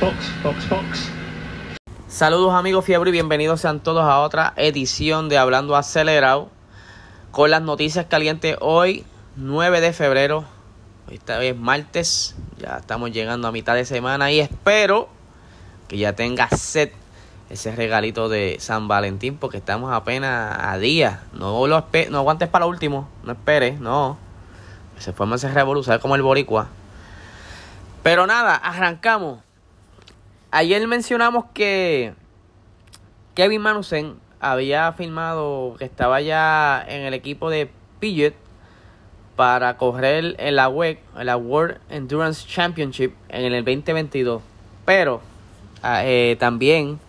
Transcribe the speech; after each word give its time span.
Box, 0.00 0.14
box, 0.42 0.68
box. 0.68 1.10
Saludos 2.06 2.52
amigos 2.52 2.84
fiebre 2.84 3.08
y 3.08 3.12
bienvenidos 3.12 3.62
sean 3.62 3.80
todos 3.80 4.04
a 4.04 4.20
otra 4.20 4.52
edición 4.56 5.30
de 5.30 5.38
Hablando 5.38 5.74
Acelerado 5.74 6.50
con 7.30 7.50
las 7.50 7.62
noticias 7.62 8.04
calientes 8.04 8.58
hoy 8.60 9.06
9 9.36 9.80
de 9.80 9.94
febrero. 9.94 10.44
Esta 11.10 11.38
vez 11.38 11.56
martes, 11.56 12.36
ya 12.58 12.76
estamos 12.76 13.10
llegando 13.10 13.48
a 13.48 13.52
mitad 13.52 13.74
de 13.74 13.86
semana 13.86 14.30
y 14.30 14.40
espero 14.40 15.08
que 15.88 15.96
ya 15.96 16.14
tenga 16.14 16.48
set 16.50 16.92
ese 17.48 17.74
regalito 17.74 18.28
de 18.28 18.58
San 18.60 18.88
Valentín 18.88 19.38
porque 19.38 19.56
estamos 19.56 19.94
apenas 19.94 20.58
a 20.60 20.76
día. 20.76 21.22
No 21.32 21.66
lo 21.66 21.86
no 22.10 22.18
aguantes 22.18 22.50
para 22.50 22.66
lo 22.66 22.70
último, 22.70 23.08
no 23.22 23.32
esperes, 23.32 23.80
no. 23.80 24.18
Se 24.98 25.14
forma 25.14 25.36
ese 25.36 25.50
revolución 25.50 25.98
como 26.00 26.16
el 26.16 26.22
boricua. 26.22 26.68
Pero 28.02 28.26
nada, 28.26 28.56
arrancamos. 28.56 29.45
Ayer 30.50 30.86
mencionamos 30.86 31.44
que 31.52 32.14
Kevin 33.34 33.60
Manusen 33.60 34.14
había 34.40 34.86
afirmado 34.86 35.74
que 35.78 35.84
estaba 35.84 36.20
ya 36.20 36.84
en 36.88 37.02
el 37.02 37.14
equipo 37.14 37.50
de 37.50 37.68
Piget 37.98 38.34
para 39.34 39.76
correr 39.76 40.36
en 40.38 40.56
la 40.56 40.68
WEC, 40.68 41.00
en 41.18 41.26
la 41.26 41.36
World 41.36 41.78
Endurance 41.90 42.46
Championship 42.46 43.12
en 43.28 43.52
el 43.52 43.64
2022. 43.64 44.40
Pero 44.84 45.20
ah, 45.82 46.02
eh, 46.04 46.36
también 46.38 47.00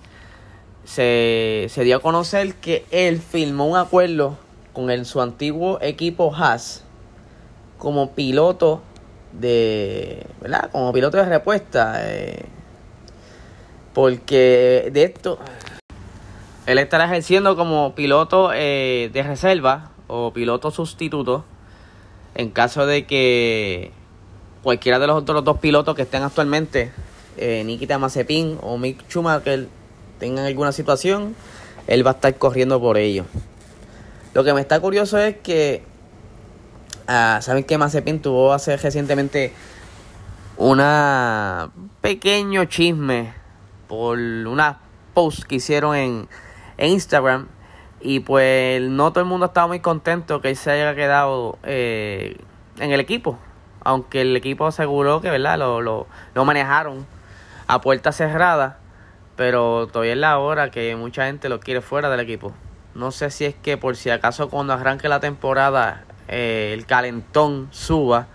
se, 0.83 1.67
se, 1.69 1.83
dio 1.83 1.97
a 1.97 1.99
conocer 2.01 2.55
que 2.55 2.85
él 2.91 3.21
firmó 3.21 3.67
un 3.67 3.77
acuerdo 3.77 4.37
con 4.73 4.89
el, 4.89 5.05
su 5.05 5.21
antiguo 5.21 5.79
equipo 5.81 6.33
Haas 6.35 6.83
como 7.77 8.11
piloto 8.11 8.81
de, 9.31 10.25
¿verdad? 10.41 10.69
Como 10.71 10.91
piloto 10.91 11.17
de 11.17 11.25
respuesta. 11.25 11.95
Eh, 12.03 12.45
porque 13.97 14.91
de 14.93 15.05
esto, 15.05 15.39
él 16.67 16.77
estará 16.77 17.05
ejerciendo 17.05 17.55
como 17.55 17.95
piloto 17.95 18.51
eh, 18.53 19.09
de 19.11 19.23
reserva 19.23 19.89
o 20.05 20.31
piloto 20.31 20.69
sustituto 20.69 21.45
en 22.35 22.51
caso 22.51 22.85
de 22.85 23.07
que 23.07 23.91
cualquiera 24.61 24.99
de 24.99 25.07
los 25.07 25.17
otros 25.17 25.43
dos 25.43 25.57
pilotos 25.57 25.95
que 25.95 26.03
estén 26.03 26.21
actualmente, 26.21 26.91
eh, 27.37 27.63
Nikita 27.65 27.97
Mazepin 27.97 28.59
o 28.61 28.77
Mick 28.77 29.03
Schumacher, 29.09 29.67
tengan 30.19 30.45
alguna 30.45 30.71
situación, 30.73 31.35
él 31.87 32.05
va 32.05 32.11
a 32.11 32.13
estar 32.13 32.37
corriendo 32.37 32.79
por 32.79 32.99
ello. 32.99 33.25
Lo 34.35 34.43
que 34.43 34.53
me 34.53 34.61
está 34.61 34.79
curioso 34.79 35.17
es 35.17 35.37
que, 35.37 35.81
ah, 37.07 37.39
¿saben 37.41 37.63
que 37.63 37.79
Mazepin 37.79 38.21
tuvo 38.21 38.53
hace 38.53 38.77
recientemente 38.77 39.53
una 40.55 41.71
pequeño 42.01 42.65
chisme 42.65 43.46
por 43.87 44.17
una 44.17 44.79
post 45.13 45.43
que 45.43 45.55
hicieron 45.55 45.95
en, 45.95 46.27
Instagram. 46.77 47.47
Y 47.99 48.19
pues 48.19 48.81
no 48.81 49.11
todo 49.11 49.21
el 49.21 49.29
mundo 49.29 49.47
estaba 49.47 49.67
muy 49.67 49.79
contento 49.79 50.41
que 50.41 50.49
él 50.49 50.55
se 50.55 50.69
haya 50.71 50.93
quedado 50.95 51.57
eh, 51.63 52.37
en 52.79 52.91
el 52.91 52.99
equipo. 52.99 53.39
Aunque 53.83 54.21
el 54.21 54.35
equipo 54.35 54.67
aseguró 54.67 55.21
que 55.21 55.29
¿verdad? 55.31 55.57
Lo, 55.57 55.81
lo, 55.81 56.07
lo 56.35 56.45
manejaron 56.45 57.07
a 57.67 57.81
puerta 57.81 58.11
cerrada. 58.11 58.79
Pero 59.35 59.87
todavía 59.87 60.13
es 60.13 60.19
la 60.19 60.37
hora 60.37 60.71
que 60.71 60.95
mucha 60.95 61.25
gente 61.25 61.49
lo 61.49 61.59
quiere 61.59 61.81
fuera 61.81 62.09
del 62.09 62.19
equipo. 62.19 62.53
No 62.95 63.11
sé 63.11 63.29
si 63.29 63.45
es 63.45 63.55
que 63.55 63.77
por 63.77 63.95
si 63.95 64.09
acaso 64.09 64.49
cuando 64.49 64.73
arranque 64.73 65.07
la 65.07 65.19
temporada 65.19 66.05
eh, 66.27 66.71
el 66.73 66.85
calentón 66.85 67.69
suba 67.71 68.27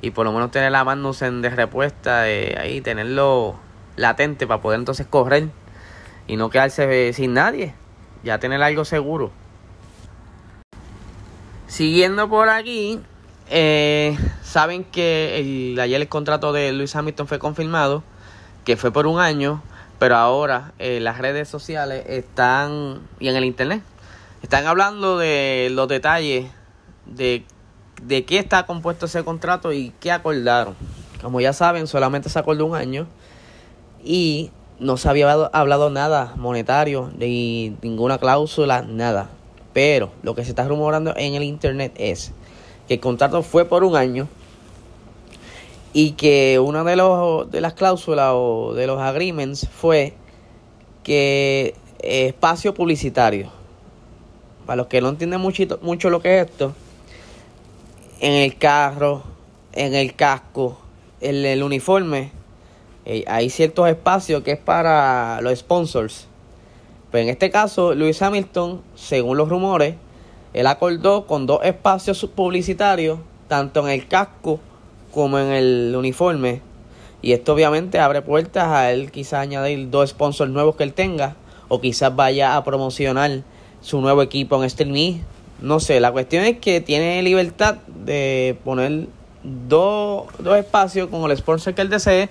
y 0.00 0.10
por 0.10 0.24
lo 0.24 0.32
menos 0.32 0.50
tener 0.50 0.70
la 0.72 0.84
mano 0.84 1.10
en 1.20 1.42
de 1.42 1.50
respuesta, 1.50 2.28
eh, 2.28 2.56
ahí 2.58 2.80
tenerlo 2.80 3.56
latente 3.96 4.46
para 4.46 4.60
poder 4.60 4.78
entonces 4.78 5.06
correr 5.06 5.48
y 6.26 6.36
no 6.36 6.50
quedarse 6.50 7.12
sin 7.12 7.34
nadie. 7.34 7.74
Ya 8.22 8.38
tener 8.38 8.62
algo 8.62 8.84
seguro. 8.84 9.30
Siguiendo 11.66 12.28
por 12.28 12.48
aquí, 12.48 13.00
eh, 13.50 14.16
saben 14.42 14.84
que 14.84 15.38
el, 15.38 15.78
ayer 15.78 16.00
el 16.00 16.08
contrato 16.08 16.52
de 16.52 16.72
Luis 16.72 16.94
Hamilton 16.94 17.26
fue 17.26 17.38
confirmado, 17.38 18.02
que 18.64 18.76
fue 18.76 18.92
por 18.92 19.06
un 19.06 19.20
año, 19.20 19.62
pero 19.98 20.16
ahora 20.16 20.72
eh, 20.78 21.00
las 21.00 21.18
redes 21.18 21.48
sociales 21.48 22.04
están, 22.08 23.00
y 23.18 23.28
en 23.28 23.36
el 23.36 23.44
internet, 23.44 23.82
están 24.42 24.66
hablando 24.66 25.18
de 25.18 25.68
los 25.72 25.88
detalles 25.88 26.50
de, 27.04 27.44
de 28.02 28.24
qué 28.24 28.38
está 28.38 28.66
compuesto 28.66 29.06
ese 29.06 29.24
contrato 29.24 29.72
y 29.72 29.92
qué 30.00 30.12
acordaron. 30.12 30.74
Como 31.20 31.40
ya 31.40 31.52
saben, 31.52 31.86
solamente 31.86 32.28
se 32.28 32.38
acordó 32.38 32.66
un 32.66 32.76
año 32.76 33.06
y 34.06 34.50
no 34.78 34.96
se 34.96 35.08
había 35.08 35.30
hablado 35.32 35.90
nada 35.90 36.32
monetario, 36.36 37.10
ni 37.18 37.76
ninguna 37.82 38.18
cláusula, 38.18 38.82
nada. 38.82 39.28
Pero 39.72 40.10
lo 40.22 40.34
que 40.34 40.44
se 40.44 40.50
está 40.50 40.66
rumorando 40.66 41.14
en 41.16 41.34
el 41.34 41.42
internet 41.42 41.92
es 41.96 42.32
que 42.86 42.94
el 42.94 43.00
contrato 43.00 43.42
fue 43.42 43.64
por 43.64 43.82
un 43.84 43.96
año 43.96 44.28
y 45.92 46.12
que 46.12 46.60
una 46.60 46.84
de, 46.84 46.94
los, 46.94 47.50
de 47.50 47.60
las 47.60 47.74
cláusulas 47.74 48.32
o 48.34 48.74
de 48.74 48.86
los 48.86 49.00
agreements 49.00 49.68
fue 49.68 50.14
que 51.02 51.74
espacio 51.98 52.72
publicitario. 52.72 53.50
Para 54.66 54.76
los 54.76 54.86
que 54.86 55.00
no 55.00 55.08
entienden 55.08 55.40
mucho, 55.40 55.64
mucho 55.82 56.10
lo 56.10 56.20
que 56.20 56.40
es 56.40 56.46
esto, 56.46 56.74
en 58.20 58.32
el 58.32 58.56
carro, 58.56 59.22
en 59.72 59.94
el 59.94 60.14
casco, 60.14 60.78
en 61.20 61.44
el 61.44 61.62
uniforme, 61.62 62.30
eh, 63.06 63.22
hay 63.28 63.50
ciertos 63.50 63.88
espacios 63.88 64.42
que 64.42 64.50
es 64.50 64.58
para 64.58 65.40
los 65.40 65.56
sponsors. 65.56 66.26
Pero 67.12 67.22
en 67.22 67.28
este 67.28 67.50
caso, 67.50 67.94
Luis 67.94 68.20
Hamilton, 68.20 68.82
según 68.96 69.36
los 69.36 69.48
rumores, 69.48 69.94
él 70.52 70.66
acordó 70.66 71.26
con 71.26 71.46
dos 71.46 71.60
espacios 71.62 72.26
publicitarios, 72.34 73.20
tanto 73.46 73.86
en 73.86 73.92
el 73.92 74.08
casco 74.08 74.58
como 75.12 75.38
en 75.38 75.52
el 75.52 75.94
uniforme. 75.96 76.62
Y 77.22 77.32
esto 77.32 77.54
obviamente 77.54 78.00
abre 78.00 78.22
puertas 78.22 78.66
a 78.66 78.90
él 78.90 79.12
quizás 79.12 79.40
añadir 79.40 79.88
dos 79.88 80.10
sponsors 80.10 80.50
nuevos 80.50 80.74
que 80.74 80.82
él 80.82 80.92
tenga. 80.92 81.36
O 81.68 81.80
quizás 81.80 82.14
vaya 82.14 82.56
a 82.56 82.64
promocionar 82.64 83.42
su 83.82 84.00
nuevo 84.00 84.20
equipo 84.20 84.56
en 84.56 84.64
streaming. 84.64 85.20
No 85.60 85.78
sé, 85.78 86.00
la 86.00 86.10
cuestión 86.10 86.44
es 86.44 86.58
que 86.58 86.80
tiene 86.80 87.22
libertad 87.22 87.76
de 87.86 88.58
poner 88.64 89.06
dos, 89.42 90.26
dos 90.40 90.58
espacios 90.58 91.08
con 91.08 91.30
el 91.30 91.36
sponsor 91.36 91.72
que 91.74 91.82
él 91.82 91.88
desee 91.88 92.28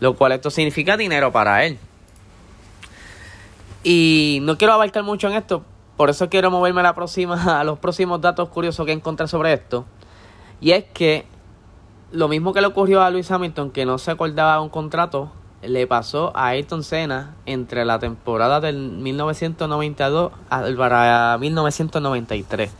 lo 0.00 0.14
cual 0.16 0.32
esto 0.32 0.50
significa 0.50 0.96
dinero 0.96 1.32
para 1.32 1.64
él. 1.64 1.78
Y 3.82 4.38
no 4.42 4.56
quiero 4.56 4.72
abarcar 4.72 5.02
mucho 5.02 5.28
en 5.28 5.34
esto, 5.34 5.62
por 5.96 6.10
eso 6.10 6.28
quiero 6.28 6.50
moverme 6.50 6.80
a, 6.80 6.84
la 6.84 6.94
próxima, 6.94 7.60
a 7.60 7.64
los 7.64 7.78
próximos 7.78 8.20
datos 8.20 8.48
curiosos 8.48 8.86
que 8.86 8.92
encontré 8.92 9.28
sobre 9.28 9.52
esto. 9.52 9.84
Y 10.60 10.72
es 10.72 10.84
que 10.84 11.26
lo 12.10 12.28
mismo 12.28 12.52
que 12.52 12.60
le 12.60 12.68
ocurrió 12.68 13.02
a 13.02 13.10
Luis 13.10 13.30
Hamilton, 13.30 13.70
que 13.70 13.84
no 13.84 13.98
se 13.98 14.10
acordaba 14.10 14.60
un 14.60 14.68
contrato, 14.68 15.30
le 15.62 15.86
pasó 15.86 16.32
a 16.34 16.48
Ayrton 16.48 16.82
Senna 16.82 17.34
entre 17.46 17.84
la 17.84 17.98
temporada 17.98 18.60
del 18.60 18.76
1992 18.76 20.32
a 20.50 21.36
1993. 21.38 22.70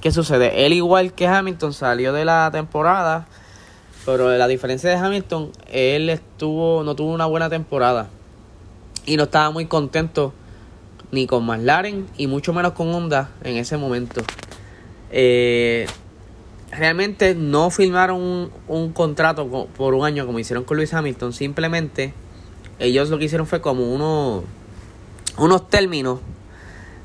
¿Qué 0.00 0.12
sucede? 0.12 0.66
Él 0.66 0.72
igual 0.72 1.14
que 1.14 1.26
Hamilton 1.26 1.72
salió 1.72 2.12
de 2.12 2.24
la 2.24 2.50
temporada 2.52 3.26
pero 4.06 4.30
la 4.38 4.46
diferencia 4.46 4.88
de 4.88 4.96
Hamilton, 4.96 5.50
él 5.72 6.08
estuvo, 6.08 6.84
no 6.84 6.94
tuvo 6.94 7.12
una 7.12 7.26
buena 7.26 7.50
temporada. 7.50 8.08
Y 9.04 9.16
no 9.16 9.24
estaba 9.24 9.50
muy 9.50 9.66
contento 9.66 10.32
ni 11.10 11.26
con 11.26 11.44
McLaren 11.44 12.06
y 12.16 12.28
mucho 12.28 12.52
menos 12.52 12.72
con 12.72 12.94
Honda 12.94 13.30
en 13.42 13.56
ese 13.56 13.76
momento. 13.76 14.22
Eh, 15.10 15.86
realmente 16.70 17.34
no 17.34 17.68
firmaron 17.70 18.50
un, 18.68 18.92
contrato 18.92 19.66
por 19.76 19.94
un 19.94 20.04
año 20.04 20.24
como 20.24 20.38
hicieron 20.38 20.62
con 20.62 20.76
Luis 20.76 20.94
Hamilton. 20.94 21.32
Simplemente 21.32 22.14
ellos 22.78 23.10
lo 23.10 23.18
que 23.18 23.24
hicieron 23.24 23.48
fue 23.48 23.60
como 23.60 23.92
unos, 23.92 24.44
unos 25.36 25.68
términos 25.68 26.20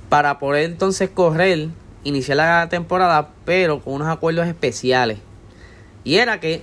para 0.08 0.38
poder 0.38 0.66
entonces 0.66 1.10
correr, 1.10 1.70
iniciar 2.04 2.38
la 2.38 2.70
temporada, 2.70 3.30
pero 3.44 3.82
con 3.82 3.94
unos 3.96 4.08
acuerdos 4.08 4.46
especiales. 4.48 5.18
Y 6.04 6.16
era 6.16 6.40
que 6.40 6.62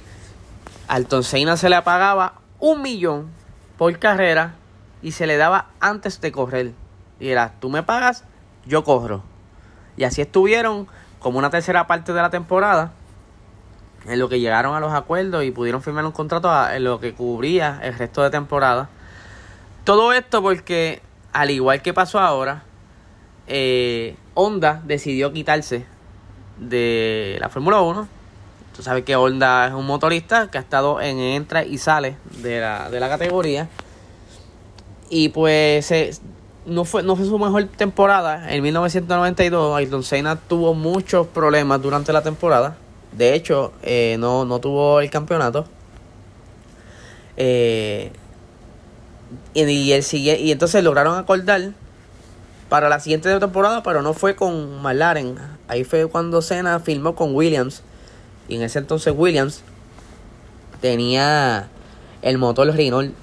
al 0.89 1.07
se 1.23 1.69
le 1.69 1.83
pagaba 1.83 2.35
un 2.59 2.83
millón 2.83 3.29
por 3.77 3.97
carrera 3.99 4.55
y 5.03 5.13
se 5.13 5.27
le 5.27 5.37
daba 5.37 5.67
antes 5.81 6.21
de 6.21 6.33
correr. 6.33 6.73
Y 7.21 7.29
era, 7.29 7.53
tú 7.61 7.69
me 7.69 7.83
pagas, 7.83 8.25
yo 8.67 8.85
corro. 8.85 9.23
Y 9.97 10.05
así 10.05 10.23
estuvieron 10.23 10.89
como 11.21 11.39
una 11.39 11.51
tercera 11.51 11.87
parte 11.87 12.13
de 12.13 12.23
la 12.23 12.31
temporada, 12.31 12.93
en 14.07 14.19
lo 14.19 14.29
que 14.29 14.41
llegaron 14.41 14.75
a 14.75 14.81
los 14.81 14.93
acuerdos 14.93 15.45
y 15.45 15.51
pudieron 15.51 15.83
firmar 15.83 16.05
un 16.07 16.13
contrato 16.13 16.51
en 16.71 16.85
lo 16.85 17.01
que 17.01 17.13
cubría 17.13 17.81
el 17.83 17.95
resto 17.95 18.23
de 18.23 18.31
temporada. 18.31 18.89
Todo 19.85 20.13
esto 20.13 20.41
porque, 20.41 21.03
al 21.33 21.51
igual 21.51 21.83
que 21.83 21.93
pasó 21.93 22.19
ahora, 22.19 22.63
eh, 23.47 24.17
Honda 24.35 24.81
decidió 24.85 25.33
quitarse 25.33 25.85
de 26.59 27.37
la 27.41 27.49
Fórmula 27.49 27.81
1 27.81 28.18
Tú 28.79 28.85
sabes 28.85 29.03
que 29.03 29.17
Honda 29.17 29.67
es 29.67 29.75
un 29.75 29.85
motorista 29.85 30.53
que 30.53 30.57
ha 30.57 30.61
estado 30.61 31.01
en 31.01 31.19
entra 31.19 31.65
y 31.65 31.79
sale 31.79 32.17
de 32.41 32.61
la, 32.61 32.89
de 32.89 33.01
la 33.01 33.09
categoría. 33.09 33.69
Y 35.11 35.31
pues 35.31 35.91
no, 36.65 36.85
fue, 36.85 37.03
no 37.03 37.17
fue 37.17 37.27
su 37.27 37.37
mejor 37.41 37.65
temporada. 37.65 38.55
En 38.55 38.63
1992 38.63 39.77
Ayrton 39.77 40.05
Senna 40.05 40.37
tuvo 40.37 40.75
muchos 40.75 41.27
problemas 41.27 41.83
durante 41.83 42.13
la 42.13 42.23
temporada. 42.23 42.77
De 43.11 43.35
hecho, 43.35 43.73
eh, 43.83 44.15
no, 44.21 44.45
no 44.45 44.61
tuvo 44.61 45.01
el 45.01 45.11
campeonato. 45.11 45.67
Eh, 47.37 48.13
y, 49.55 49.63
y, 49.65 49.93
el, 49.93 50.05
y 50.15 50.53
entonces 50.53 50.85
lograron 50.85 51.19
acordar 51.19 51.73
para 52.69 52.89
la 52.89 53.01
siguiente 53.01 53.41
temporada, 53.41 53.83
pero 53.83 54.03
no 54.03 54.15
fue 54.15 54.37
con 54.37 54.81
McLaren. 54.83 55.37
Ahí 55.67 55.83
fue 55.83 56.07
cuando 56.07 56.43
Senna 56.43 56.79
filmó 56.79 57.17
con 57.17 57.35
Williams. 57.35 57.83
Y 58.49 58.57
en 58.57 58.63
ese 58.63 58.79
entonces 58.79 59.13
Williams 59.17 59.63
tenía 60.81 61.69
el 62.23 62.39
motor 62.39 62.69
Renault. 62.75 63.15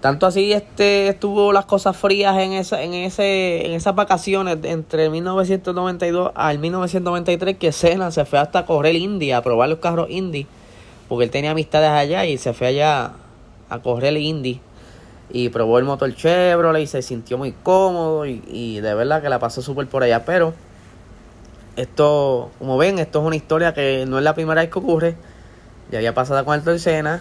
Tanto 0.00 0.26
así 0.26 0.52
este 0.52 1.08
estuvo 1.08 1.52
las 1.52 1.64
cosas 1.64 1.96
frías 1.96 2.36
en 2.38 2.52
esa, 2.52 2.82
en 2.82 2.92
ese, 2.92 3.64
en 3.64 3.72
esas 3.72 3.94
vacaciones 3.94 4.58
entre 4.64 5.08
1992 5.08 6.30
al 6.34 6.58
1993 6.58 7.56
que 7.56 7.72
Senna 7.72 8.10
se 8.10 8.26
fue 8.26 8.38
hasta 8.38 8.66
correr 8.66 8.96
Indy 8.96 9.32
a 9.32 9.40
probar 9.40 9.70
los 9.70 9.78
carros 9.78 10.10
Indy 10.10 10.46
porque 11.08 11.24
él 11.24 11.30
tenía 11.30 11.52
amistades 11.52 11.88
allá 11.88 12.26
y 12.26 12.36
se 12.36 12.52
fue 12.52 12.66
allá 12.66 13.12
a 13.70 13.78
correr 13.78 14.14
Indy 14.18 14.60
y 15.30 15.48
probó 15.48 15.78
el 15.78 15.84
motor 15.84 16.14
Chevrolet 16.14 16.82
y 16.82 16.86
se 16.86 17.00
sintió 17.00 17.38
muy 17.38 17.52
cómodo 17.52 18.26
y, 18.26 18.42
y 18.46 18.80
de 18.80 18.94
verdad 18.94 19.22
que 19.22 19.30
la 19.30 19.38
pasó 19.38 19.62
súper 19.62 19.86
por 19.86 20.02
allá. 20.02 20.24
Pero 20.26 20.52
esto, 21.76 22.50
como 22.58 22.76
ven, 22.76 22.98
esto 22.98 23.20
es 23.20 23.26
una 23.26 23.36
historia 23.36 23.74
que 23.74 24.04
no 24.06 24.18
es 24.18 24.24
la 24.24 24.34
primera 24.34 24.60
vez 24.60 24.70
que 24.70 24.78
ocurre. 24.78 25.16
Ya 25.90 25.98
había 25.98 26.14
pasado 26.14 26.44
con 26.44 26.54
Ayrton 26.54 26.78
Senna. 26.78 27.20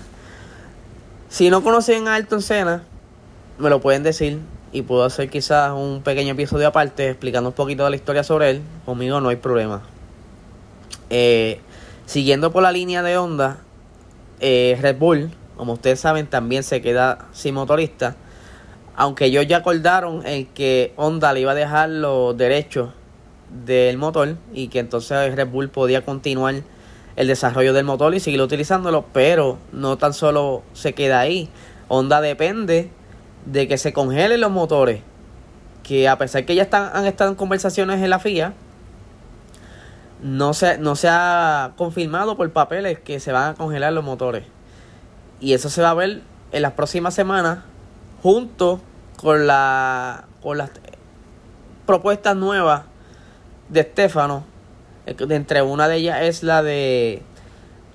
Si 1.29 1.49
no 1.49 1.63
conocen 1.63 2.07
a 2.07 2.15
Ayrton 2.15 2.41
me 3.57 3.69
lo 3.69 3.81
pueden 3.81 4.03
decir 4.03 4.39
y 4.71 4.81
puedo 4.81 5.03
hacer 5.03 5.29
quizás 5.29 5.71
un 5.71 6.01
pequeño 6.03 6.33
episodio 6.33 6.67
aparte 6.67 7.09
explicando 7.09 7.49
un 7.49 7.55
poquito 7.55 7.83
de 7.83 7.91
la 7.91 7.95
historia 7.95 8.23
sobre 8.23 8.51
él. 8.51 8.61
Conmigo 8.85 9.19
no 9.21 9.29
hay 9.29 9.35
problema. 9.35 9.81
Eh, 11.09 11.59
siguiendo 12.05 12.51
por 12.51 12.63
la 12.63 12.71
línea 12.71 13.03
de 13.03 13.17
Honda, 13.17 13.57
eh, 14.39 14.77
Red 14.81 14.97
Bull 14.97 15.31
como 15.57 15.73
ustedes 15.73 15.99
saben, 15.99 16.27
también 16.27 16.63
se 16.63 16.81
queda 16.81 17.27
sin 17.31 17.55
motorista. 17.55 18.15
Aunque 18.95 19.25
ellos 19.25 19.47
ya 19.47 19.57
acordaron 19.57 20.25
en 20.25 20.45
que 20.47 20.93
Honda 20.95 21.33
le 21.33 21.41
iba 21.41 21.51
a 21.51 21.55
dejar 21.55 21.89
los 21.89 22.35
derechos 22.37 22.89
del 23.65 23.97
motor 23.97 24.37
y 24.53 24.67
que 24.67 24.79
entonces 24.79 25.35
Red 25.35 25.47
Bull 25.47 25.69
podía 25.69 26.03
continuar 26.03 26.55
el 27.15 27.27
desarrollo 27.27 27.73
del 27.73 27.85
motor 27.85 28.13
y 28.15 28.19
seguir 28.19 28.41
utilizándolo, 28.41 29.05
pero 29.13 29.59
no 29.71 29.97
tan 29.97 30.13
solo 30.13 30.63
se 30.73 30.93
queda 30.93 31.19
ahí. 31.19 31.49
Honda 31.87 32.21
depende 32.21 32.89
de 33.45 33.67
que 33.67 33.77
se 33.77 33.93
congelen 33.93 34.41
los 34.41 34.51
motores, 34.51 35.01
que 35.83 36.07
a 36.07 36.17
pesar 36.17 36.45
que 36.45 36.55
ya 36.55 36.63
están, 36.63 36.89
han 36.93 37.05
estado 37.05 37.29
en 37.29 37.35
conversaciones 37.35 38.01
en 38.01 38.09
la 38.09 38.19
FIA, 38.19 38.53
no 40.21 40.53
se, 40.53 40.77
no 40.77 40.95
se 40.95 41.09
ha 41.09 41.73
confirmado 41.75 42.37
por 42.37 42.49
papeles 42.51 42.97
que 42.99 43.19
se 43.19 43.31
van 43.31 43.51
a 43.51 43.53
congelar 43.55 43.93
los 43.93 44.03
motores. 44.03 44.45
Y 45.39 45.53
eso 45.53 45.69
se 45.69 45.81
va 45.81 45.91
a 45.91 45.93
ver 45.93 46.21
en 46.51 46.61
las 46.61 46.71
próximas 46.73 47.13
semanas 47.13 47.59
junto 48.21 48.81
con, 49.17 49.45
la, 49.45 50.25
con 50.41 50.57
las 50.57 50.71
propuestas 51.85 52.37
nuevas 52.37 52.83
de 53.73 53.81
Estefano. 53.81 54.45
Entre 55.05 55.61
una 55.61 55.87
de 55.87 55.97
ellas 55.97 56.21
es 56.21 56.43
la 56.43 56.63
de 56.63 57.21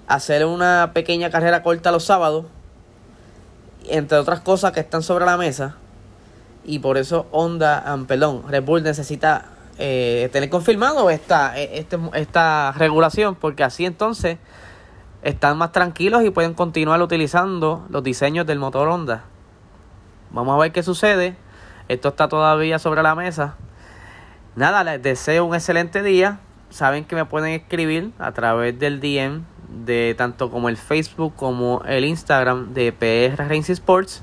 hacer 0.06 0.44
una 0.44 0.90
pequeña 0.92 1.30
carrera 1.30 1.62
corta 1.62 1.90
los 1.90 2.04
sábados. 2.04 2.46
Entre 3.88 4.18
otras 4.18 4.40
cosas 4.40 4.72
que 4.72 4.80
están 4.80 5.02
sobre 5.02 5.24
la 5.24 5.36
mesa. 5.36 5.76
Y 6.64 6.80
por 6.80 6.98
eso 6.98 7.26
Honda, 7.30 7.94
um, 7.94 8.04
perdón, 8.04 8.42
Red 8.48 8.62
Bull 8.62 8.82
necesita 8.82 9.46
eh, 9.78 10.28
tener 10.32 10.50
confirmado 10.50 11.08
esta, 11.08 11.58
e, 11.58 11.78
este, 11.78 11.98
esta 12.14 12.72
regulación. 12.72 13.36
Porque 13.36 13.64
así 13.64 13.86
entonces 13.86 14.36
están 15.22 15.56
más 15.56 15.72
tranquilos 15.72 16.24
y 16.24 16.30
pueden 16.30 16.52
continuar 16.52 17.00
utilizando 17.00 17.86
los 17.88 18.02
diseños 18.02 18.46
del 18.46 18.58
motor 18.58 18.88
Honda. 18.88 19.24
Vamos 20.30 20.54
a 20.54 20.58
ver 20.58 20.72
qué 20.72 20.82
sucede. 20.82 21.36
Esto 21.88 22.08
está 22.08 22.28
todavía 22.28 22.78
sobre 22.78 23.02
la 23.02 23.14
mesa. 23.14 23.56
Nada, 24.58 24.82
les 24.82 25.00
deseo 25.00 25.44
un 25.44 25.54
excelente 25.54 26.02
día. 26.02 26.40
Saben 26.68 27.04
que 27.04 27.14
me 27.14 27.24
pueden 27.24 27.52
escribir 27.52 28.10
a 28.18 28.32
través 28.32 28.76
del 28.76 28.98
DM 28.98 29.44
de 29.84 30.16
tanto 30.18 30.50
como 30.50 30.68
el 30.68 30.76
Facebook 30.76 31.32
como 31.36 31.80
el 31.86 32.04
Instagram 32.04 32.74
de 32.74 32.90
PR 32.90 33.48
Racing 33.48 33.74
Sports. 33.74 34.20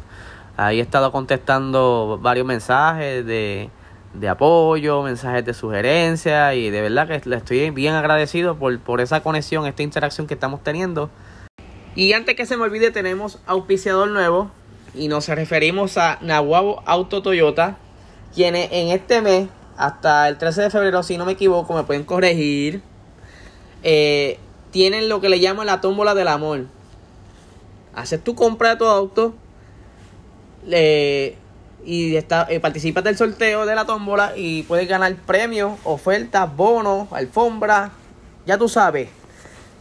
Ahí 0.58 0.80
he 0.80 0.82
estado 0.82 1.14
contestando 1.14 2.20
varios 2.22 2.46
mensajes 2.46 3.26
de 3.26 3.70
de 4.14 4.28
apoyo, 4.28 5.04
mensajes 5.04 5.46
de 5.46 5.54
sugerencia 5.54 6.54
y 6.54 6.70
de 6.70 6.82
verdad 6.82 7.08
que 7.08 7.30
le 7.30 7.38
estoy 7.38 7.70
bien 7.70 7.94
agradecido 7.94 8.58
por, 8.58 8.78
por 8.80 9.00
esa 9.00 9.24
conexión, 9.24 9.66
esta 9.66 9.84
interacción 9.84 10.28
que 10.28 10.34
estamos 10.34 10.62
teniendo. 10.64 11.10
Y 11.96 12.12
antes 12.12 12.36
que 12.36 12.46
se 12.46 12.58
me 12.58 12.64
olvide, 12.64 12.92
tenemos 12.92 13.40
auspiciador 13.46 14.10
nuevo 14.10 14.52
y 14.94 15.08
nos 15.08 15.30
referimos 15.30 15.98
a 15.98 16.18
Nahuabo 16.20 16.84
Auto 16.86 17.22
Toyota, 17.22 17.78
quienes 18.34 18.70
en 18.74 18.90
este 18.90 19.22
mes, 19.22 19.48
hasta 19.78 20.28
el 20.28 20.38
13 20.38 20.64
de 20.64 20.70
febrero, 20.70 21.04
si 21.04 21.18
no 21.18 21.26
me 21.26 21.34
equivoco, 21.34 21.74
me 21.74 21.84
pueden 21.84 22.04
corregir, 22.04 22.82
eh, 23.84 24.40
tienen 24.72 25.10
lo 25.10 25.22
que 25.22 25.30
le 25.30 25.40
llaman 25.40 25.68
la 25.68 25.82
tómbola 25.82 26.16
del 26.16 26.28
amor. 26.28 26.66
Haces 27.94 28.24
tu 28.24 28.36
compra 28.36 28.72
de 28.72 28.76
tu 28.78 28.86
auto, 28.86 29.36
le 30.66 31.38
y 31.86 32.16
está, 32.16 32.48
eh, 32.50 32.60
participas 32.60 33.04
del 33.04 33.16
sorteo 33.16 33.68
de 33.68 33.76
la 33.76 33.86
tómbola 33.86 34.34
y 34.36 34.64
puedes 34.64 34.88
ganar 34.88 35.16
premios, 35.16 35.78
ofertas, 35.84 36.56
bonos, 36.56 37.10
alfombra, 37.12 37.92
ya 38.46 38.58
tú 38.58 38.68
sabes. 38.68 39.10